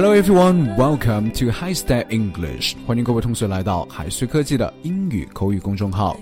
[0.00, 2.76] Hello everyone, welcome to High Step English.
[2.86, 6.16] 欢迎各位同学来到海穗科技的英语口语公众号。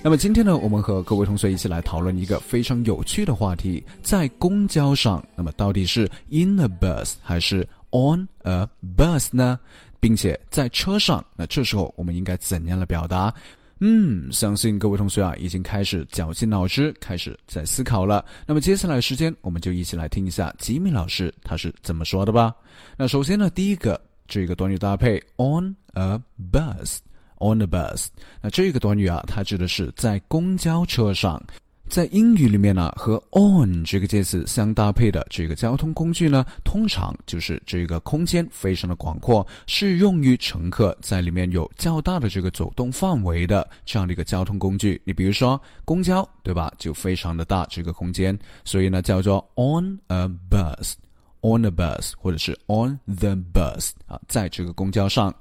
[0.00, 8.64] 那么今天呢，我们和各位同学一起来讨论一个非常有趣的话题：在公交上，那么到底是 in a bus 还是 on a
[8.96, 9.58] bus 呢？
[9.98, 13.34] 并且在车上，那这时候我们应该怎样的表达？
[13.80, 18.24] 嗯，相信各位同学啊，已经开始绞尽脑汁，开始在思考了。
[18.46, 22.54] 那么接下来时间，我们就一起来听一下吉米老师他是怎么说的吧。
[22.96, 26.18] 那首先呢，第一个这个短语搭配 on a
[26.50, 28.06] bus，on a bus，
[28.40, 31.42] 那这个短语啊，它指的是在公交车上。
[31.88, 45.00] 在英语里面呢，和 on 这个介词相搭配的这个交通工具呢，通常就是这个空间非常的广阔，适用于乘客在里面有较大的这个走动范围的这样的一个交通工具。
[45.04, 46.72] 你比如说公交，对吧？
[46.76, 55.34] 就非常的大这个空间，所以呢叫做 on a bus，on a bus，或者是 on the bus 啊，在这个公交上。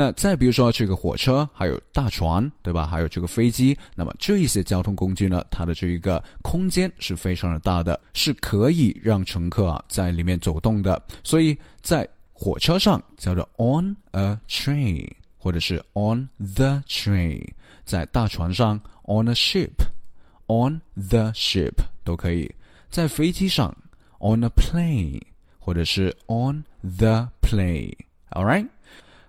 [0.00, 2.86] 那再比如说这个火车，还有大船，对吧？
[2.86, 11.02] 还有这个飞机，那么这一些交通工具呢，它的这一个空间是非常的大的，是可以让乘客啊在里面走动的。
[11.22, 17.46] 所以在火车上叫做 on a train，或者是 on the train；
[17.84, 22.50] 在大船上 on a ship，on the ship 都可以；
[22.88, 23.76] 在飞机上
[24.18, 25.20] on a plane，
[25.58, 27.94] 或者是 on the plane。
[28.30, 28.66] All right。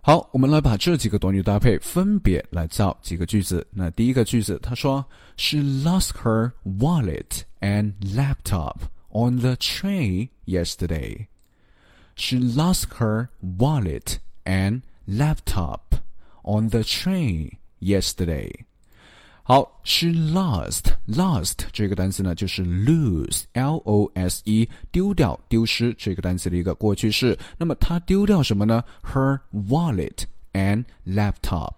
[0.00, 3.66] 好，我们来把这几个短语搭配，分别来造几个句子。
[3.72, 5.05] 那第一个句子，他说：
[5.36, 11.27] She lost her wallet and laptop on the train yesterday.
[12.14, 15.96] She lost her wallet and laptop
[16.44, 18.64] on the train yesterday.
[19.52, 27.38] 好，she lost lost 这个单词呢，就是 lose，l o s e，丢掉、丢失这个单词的一个过去式。
[27.57, 30.19] 那么她丢掉什么呢？Her wallet
[30.53, 31.73] and laptop。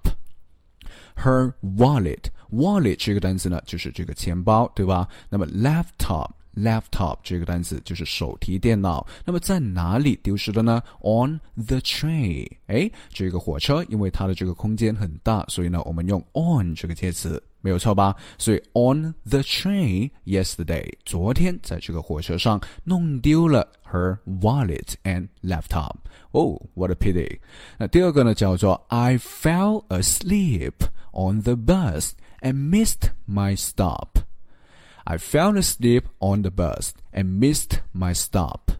[1.16, 5.08] Her wallet wallet 这个单词呢，就是这个钱包，对吧？
[5.28, 9.08] 那么 laptop laptop 这个单词就是手提电脑。
[9.26, 12.48] 那么在哪里丢失的呢？On the train。
[12.68, 17.42] 哎，这个火车因为它的这个空间很大，所以呢，我们用 on 这个介词。
[17.63, 18.15] 没有错吧？
[18.39, 25.97] 所以 on the train yesterday，昨天在这个火车上弄丢了 her wallet and laptop。
[26.31, 27.39] 哦，what a pity。
[27.79, 30.75] 那第二个呢，叫做 I fell asleep
[31.13, 38.15] on the bus and missed my stop。I fell asleep on the bus and missed my
[38.15, 38.73] stop。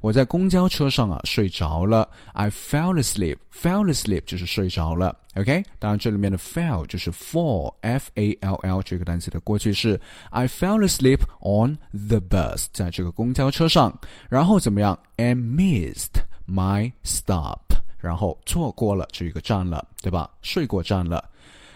[0.00, 5.62] 我在公交车上啊睡着了，I fell asleep。fell asleep 就是睡着了，OK？
[5.78, 10.00] 当然这里面的 fell 就是 fall，f a l l 这个单词的过去式。
[10.30, 13.96] I fell asleep on the bus，在这个公交车上，
[14.28, 14.98] 然后怎么样？
[15.16, 17.60] And missed my stop，
[17.98, 20.28] 然后错过了这个站了，对吧？
[20.42, 21.30] 睡过站了。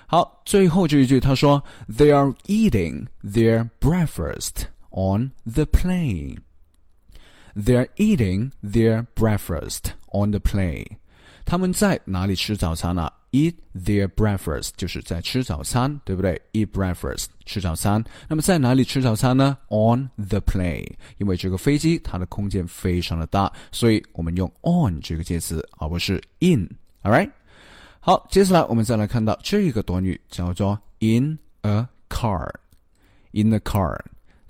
[0.06, 6.38] 好，最后这一句他说，They are eating their breakfast on the plane。
[7.54, 10.98] They're eating their breakfast on the plane.
[11.44, 13.10] 他们在哪里吃早餐呢？
[13.31, 16.41] Eat their breakfast 就是在吃早餐，对不对？
[16.53, 18.03] Eat breakfast 吃早餐。
[18.28, 19.59] 那么在哪里吃早餐呢？
[19.69, 27.31] On the plane，因为这个飞机它的空间非常的大，所以我们用 on 这个介词，而不是 in。All right。
[28.00, 33.98] 好，接下来我们再来看到这个短语叫做 in a car。In a car。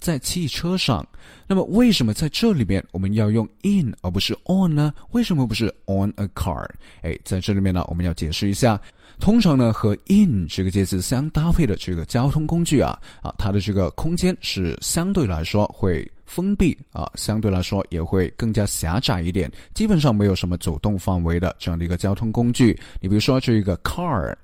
[0.03, 1.07] 在汽车上，
[1.47, 4.93] 那么为什么在这里面我们要用 in 而不是 on 呢？
[5.11, 6.67] 为什么不是 on a car？
[7.03, 8.77] 哎，在这里面呢，我们要解释一下。
[9.21, 22.77] 通常呢，和 in 这个介词相搭配的这个交通工具啊，啊，它的这个空间是相对来说会封闭啊，相对来说也会更加狭窄一点，基本上没有什么走动范围的这样的一个交通工具。
[22.99, 24.35] 你比如说这个 car。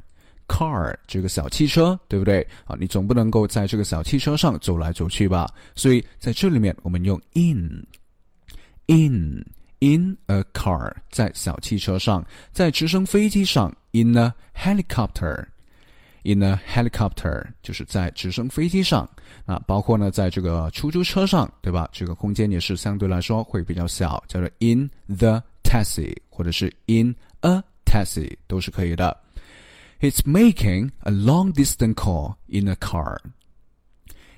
[0.50, 2.76] Car 这个小汽车，对不对啊？
[2.80, 5.50] 你总不能够在这个小汽车上走来走去吧？
[5.76, 9.46] 所以在这里面，我们用 in，in
[9.80, 19.10] in a car，在小汽车上，在直升飞机上，in a helicopter，in a helicopter 就是在直升飞机上
[19.46, 19.62] 啊。
[19.66, 21.88] 包括呢，在这个出租车上，对吧？
[21.94, 29.16] 这个空间也是相对来说会比较小，叫做 in the taxi，或者是 in a taxi 都是可以的。
[30.00, 33.18] He's making a long distance call in a car.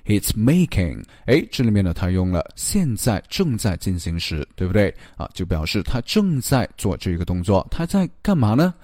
[0.04, 5.30] He's making，哎，这里面呢，他用了现在正在进行时，对不对啊？
[5.32, 7.64] 就表示他正在做这个动作。
[7.70, 8.74] 他在干嘛呢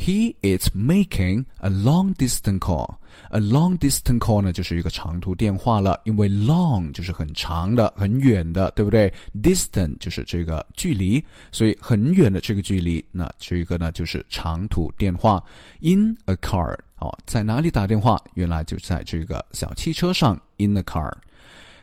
[0.00, 2.98] He is making a long distance call.
[3.30, 9.12] A long distance call 呢，就是一个长途电话了，因为 long 就是很长的、很远的，对不对？
[9.42, 15.42] Distant 就是这个距离，所以很远的这个距离，那这个呢就是长途电话。
[15.80, 18.22] In a car，哦，在哪里打电话？
[18.34, 20.40] 原来就在这个小汽车上。
[20.58, 21.12] In a car。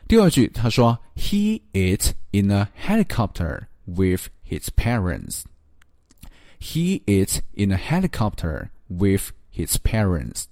[0.08, 5.42] 第二句，他说，He is in a helicopter with his parents.
[6.60, 10.46] He is in a helicopter with his parents.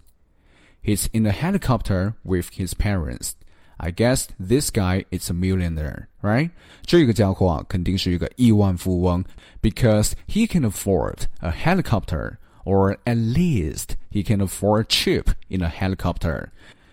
[0.82, 3.34] He's in a helicopter with his parents.
[3.78, 6.50] I guess this guy is a millionaire, right?
[6.82, 9.24] 这个家伙啊，肯定是一个亿万富翁，
[9.60, 15.68] because he can afford a helicopter, or at least he can afford a trip in a
[15.68, 16.48] helicopter.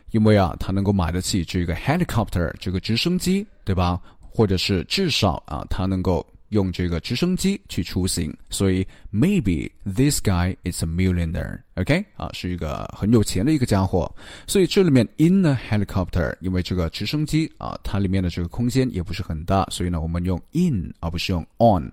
[0.10, 4.02] 因为啊，他能够买得起这个 helicopter 这个直升机，对吧？
[4.19, 14.13] 或者是至少啊，他能够 用这个直升机去出行，所以 maybe this guy is a millionaire，OK 啊，是一个很有钱的一个家伙。
[14.47, 21.91] 所以这里面 in a helicopter，因为这个直升机啊，它里面的这个空间也不是很大，所以呢，我们用 in 而不是用 on。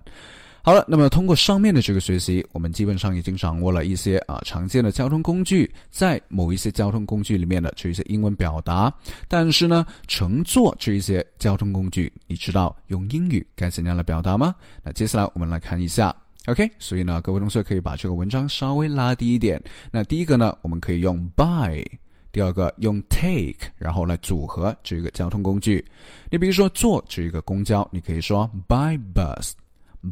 [0.66, 8.90] 好了，那么通过上面的这个学习，我们基本上已经掌握了一些啊常见的交通工具，在某一些交通工具里面的这一些英文表达。
[9.28, 14.54] 但是呢，乘坐这一些交通工具，你知道用英语该怎样来表达吗？
[14.82, 16.16] 那接下来我们来看一下
[16.46, 16.70] ，OK？
[16.78, 19.62] 所以呢，各位同学可以把这个文章稍微拉低一点。
[19.90, 21.84] 那第一个呢，我们可以用 by；
[22.32, 25.84] 第二个用 take，然后来组合这个交通工具。
[26.30, 29.52] 你比如说坐这个公交，你可以说 by bus。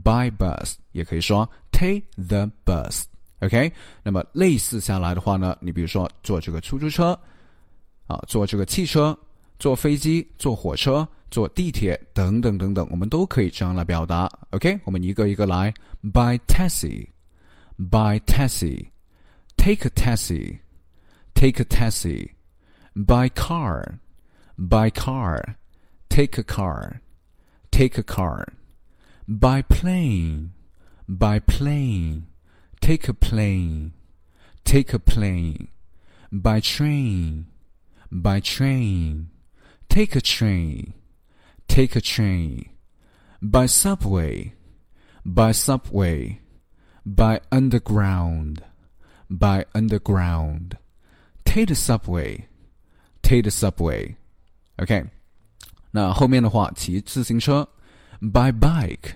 [0.03, 3.71] by bus，也可以说 take the bus。OK，
[4.01, 7.17] 那么类似下来的话呢，你比如说坐这个出租车，
[8.07, 9.17] 啊，坐这个汽车，
[9.59, 14.27] 坐飞机，坐火车，坐地铁等等等等，我们都可以这样来表达。
[14.49, 15.71] OK，我们一个一个来，
[16.01, 28.47] by taxi，by taxi，take a taxi，take a taxi，by car，by car，take a car，take a car。
[29.27, 30.53] by plane,
[31.07, 32.27] by plane,
[32.81, 33.93] take a plane,
[34.63, 35.67] take a plane,
[36.31, 37.47] by train,
[38.11, 39.29] by train,
[39.89, 40.93] take a train,
[41.67, 42.69] take a train,
[43.41, 44.53] by subway,
[45.25, 46.39] by subway,
[47.05, 48.63] by underground,
[49.29, 50.77] by underground,
[51.45, 52.47] take the subway,
[53.21, 54.15] take the subway.
[54.79, 55.05] OK，
[55.91, 57.67] 那后面的话骑自行车。
[58.30, 59.14] By bike,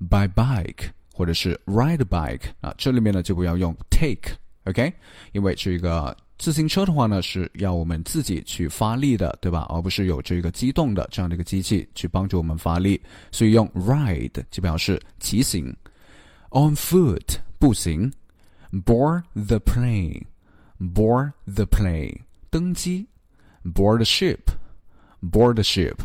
[0.00, 4.92] by bike，或者是 ride bike 啊，这里面呢就不要用 take，OK，、
[5.32, 9.66] 因为这个自行车的话呢是要我们自己去发力的，对吧？
[9.68, 13.00] 而不是有这个机动的这样的一个机器去帮助我们发力，
[13.30, 15.74] 所以用 ride 就表示骑行。
[16.50, 18.12] On foot 步行
[18.84, 22.20] ，board the plane，board the plane
[22.50, 23.06] 登机
[23.64, 25.96] ，board the ship，board the ship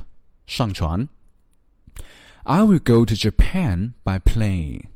[0.46, 1.08] 上船。
[2.45, 4.89] I will go to Japan by plane.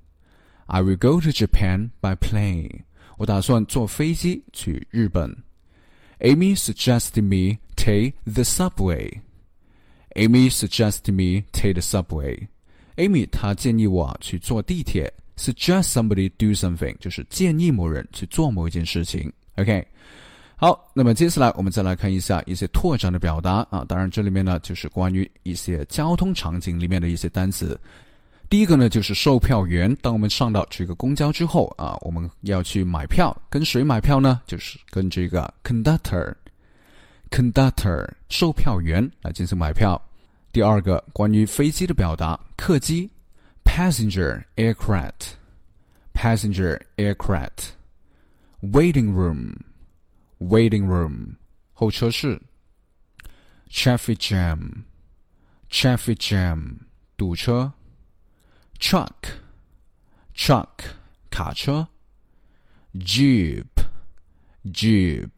[0.67, 2.85] I will go to Japan by plane.
[3.19, 5.43] 我打算坐飞机去日本。
[6.21, 9.21] Amy suggested me take the subway.
[10.15, 12.49] Amy suggested me take the subway.
[12.97, 15.13] Amy 她建议我去坐地铁。
[15.37, 19.33] Suggest somebody do something 就是建议某人去做某一件事情。
[19.57, 19.87] OK。
[20.60, 23.86] 好，那么接下来我们再来看一下一些拓展的表达啊。
[23.88, 27.80] 当然，这里面呢就是关于一些交通场景里面的一些单词。
[28.50, 29.96] 第一个呢就是售票员。
[30.02, 34.42] 当我们上到这个公交之后啊，我们要去买票，跟谁买票呢？
[34.48, 40.02] 就是跟这个 conductor，conductor 售票员来进行买票。
[40.52, 43.08] 第二个关于飞机的表达，客机
[43.64, 49.54] passenger aircraft，passenger aircraft，waiting room。
[50.39, 51.37] waiting room
[51.73, 52.41] 候车室，
[53.71, 54.85] traffic jam
[55.71, 56.77] traffic jam
[57.17, 57.73] 堵车，
[58.79, 59.13] truck
[60.35, 60.69] truck
[61.31, 61.87] 卡车，
[62.95, 63.65] jeep
[64.65, 65.31] jeep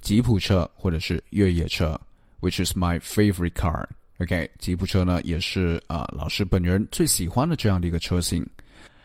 [0.00, 2.00] 吉普车或者是越野车，
[2.40, 8.48] which is my favorite car。OK，吉普车呢也是啊、呃、老师本人最喜欢的这样的一个车型。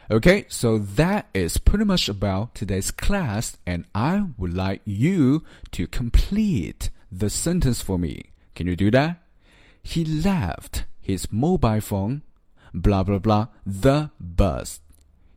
[0.09, 5.86] Okay, so that is pretty much about today's class, and I would like you to
[5.86, 8.31] complete the sentence for me.
[8.55, 9.17] Can you do that?
[9.83, 12.21] He left his mobile phone,
[12.74, 14.79] blah blah blah, the bus.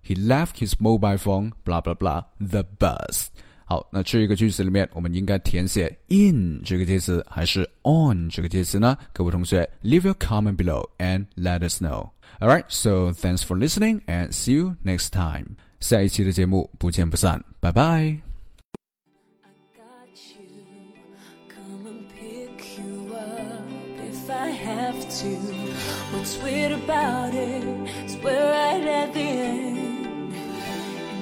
[0.02, 3.30] He left his mobile phone, blah blah blah, the bus.
[3.64, 8.96] 好，那这一个句子里面，我们应该填写 in 这个介词还是 on 这个介词呢？
[9.12, 12.10] 各位同学，leave your comment below and let us know.
[12.40, 15.56] Alright, so thanks for listening and see you next time.
[15.80, 18.20] 下一期的节目不见不散，拜拜。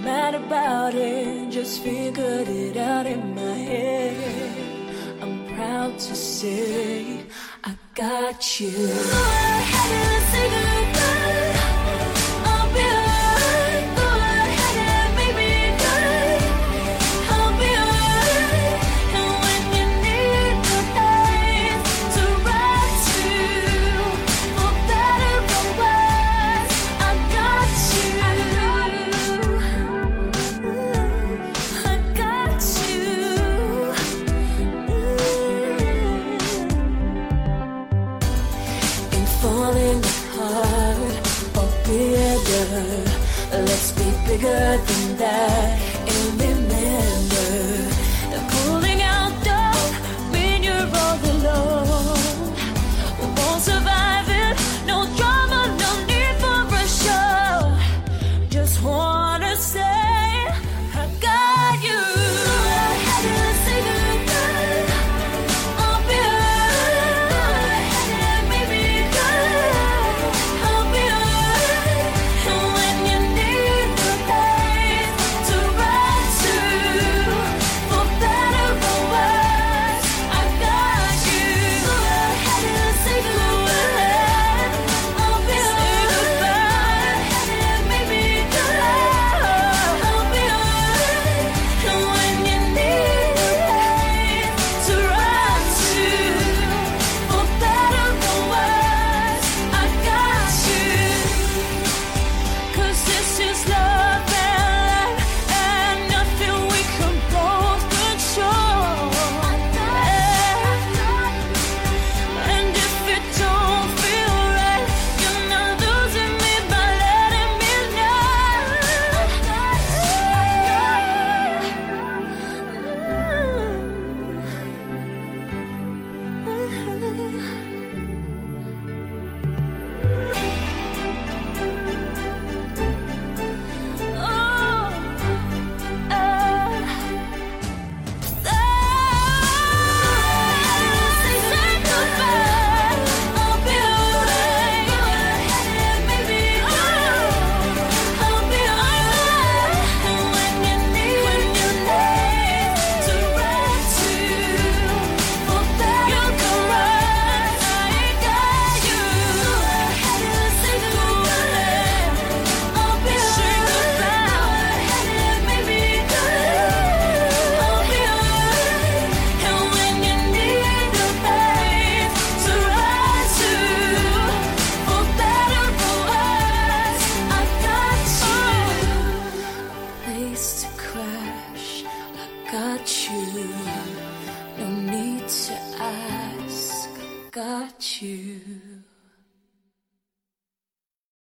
[0.08, 4.16] mad about it, just figured it out in my head.
[5.20, 7.26] I'm proud to say
[7.64, 8.72] I got you.
[44.43, 45.03] got you.